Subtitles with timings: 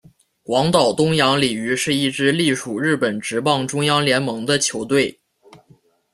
[0.41, 5.19] 广岛东洋鲤鱼是一支隶属日本职棒中央联盟的球队。